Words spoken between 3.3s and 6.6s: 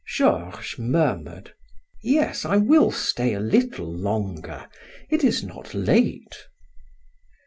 a little longer: it is not late."